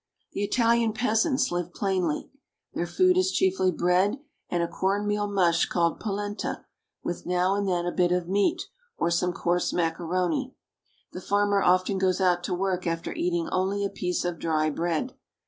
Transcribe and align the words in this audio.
The 0.33 0.43
Italian 0.43 0.93
peasants 0.93 1.51
live 1.51 1.75
plainly. 1.75 2.31
Their 2.73 2.87
food 2.87 3.17
is 3.19 3.31
chiefly 3.31 3.69
bread 3.69 4.17
and 4.49 4.63
a 4.63 4.67
corn 4.67 5.05
meal 5.05 5.27
mush 5.27 5.67
called 5.67 5.99
polenta, 5.99 6.65
with 7.03 7.27
now 7.27 7.53
and 7.53 7.67
then 7.67 7.85
a 7.85 7.91
bit 7.91 8.11
of 8.11 8.27
meat 8.27 8.63
or 8.97 9.11
some 9.11 9.31
coarse 9.31 9.71
macaroni. 9.71 10.55
The 11.13 11.21
farmer 11.21 11.61
often 11.61 11.99
goes 11.99 12.19
out 12.19 12.43
to 12.45 12.53
work 12.55 12.87
after 12.87 13.13
eating 13.13 13.47
only 13.51 13.85
a 13.85 13.91
piece 13.91 14.25
of 14.25 14.39
dry 14.39 14.71
bread. 14.71 15.13